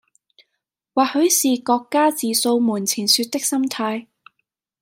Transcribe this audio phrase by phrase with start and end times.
[0.95, 4.07] 或許是各家自掃門前雪的心態